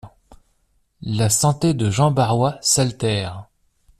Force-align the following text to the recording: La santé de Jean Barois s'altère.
La 1.03 1.29
santé 1.29 1.75
de 1.75 1.91
Jean 1.91 2.09
Barois 2.09 2.57
s'altère. 2.63 3.45